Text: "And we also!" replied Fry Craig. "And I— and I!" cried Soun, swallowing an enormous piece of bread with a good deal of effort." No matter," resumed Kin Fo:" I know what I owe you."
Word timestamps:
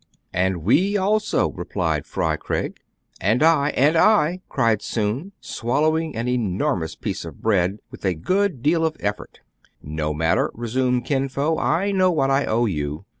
"And 0.33 0.63
we 0.63 0.97
also!" 0.97 1.51
replied 1.51 2.07
Fry 2.07 2.35
Craig. 2.35 2.79
"And 3.21 3.43
I— 3.43 3.69
and 3.77 3.95
I!" 3.95 4.41
cried 4.49 4.81
Soun, 4.81 5.31
swallowing 5.39 6.15
an 6.15 6.27
enormous 6.27 6.95
piece 6.95 7.23
of 7.23 7.39
bread 7.39 7.77
with 7.91 8.03
a 8.03 8.15
good 8.15 8.63
deal 8.63 8.83
of 8.83 8.97
effort." 8.99 9.41
No 9.99 10.11
matter," 10.11 10.49
resumed 10.55 11.05
Kin 11.05 11.29
Fo:" 11.29 11.55
I 11.59 11.91
know 11.91 12.09
what 12.09 12.31
I 12.31 12.45
owe 12.45 12.65
you." 12.65 13.05